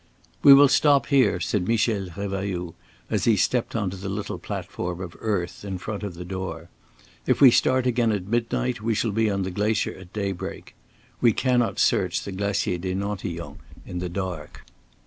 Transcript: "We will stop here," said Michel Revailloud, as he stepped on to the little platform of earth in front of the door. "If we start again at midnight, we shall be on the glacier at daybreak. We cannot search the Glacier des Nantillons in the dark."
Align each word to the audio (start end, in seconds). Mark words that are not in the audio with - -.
"We 0.41 0.55
will 0.55 0.67
stop 0.67 1.05
here," 1.05 1.39
said 1.39 1.67
Michel 1.67 2.07
Revailloud, 2.17 2.73
as 3.11 3.25
he 3.25 3.37
stepped 3.37 3.75
on 3.75 3.91
to 3.91 3.95
the 3.97 4.09
little 4.09 4.39
platform 4.39 4.99
of 4.99 5.15
earth 5.19 5.63
in 5.63 5.77
front 5.77 6.01
of 6.01 6.15
the 6.15 6.25
door. 6.25 6.69
"If 7.27 7.39
we 7.39 7.51
start 7.51 7.85
again 7.85 8.11
at 8.11 8.25
midnight, 8.25 8.81
we 8.81 8.95
shall 8.95 9.11
be 9.11 9.29
on 9.29 9.43
the 9.43 9.51
glacier 9.51 9.93
at 9.93 10.11
daybreak. 10.11 10.73
We 11.21 11.33
cannot 11.33 11.77
search 11.77 12.23
the 12.23 12.31
Glacier 12.31 12.79
des 12.79 12.95
Nantillons 12.95 13.59
in 13.85 13.99
the 13.99 14.09
dark." 14.09 14.65